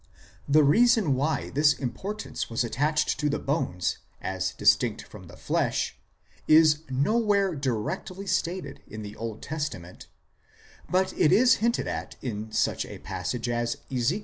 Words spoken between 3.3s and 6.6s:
bones, as distinct from 22 IMMORTALITY AND THE UNSEEN WORLD the flesh,